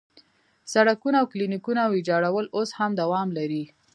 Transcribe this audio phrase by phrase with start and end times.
[0.73, 3.63] سړکونه او کلینیکونه ویجاړول اوس هم دوام لري.